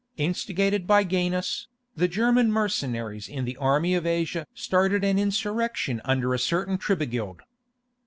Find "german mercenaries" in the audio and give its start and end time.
2.07-3.27